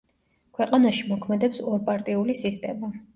ქვეყანაში 0.59 1.03
მოქმედებს 1.11 1.59
ორპარტიული 1.73 2.37
სისტემა. 2.41 2.91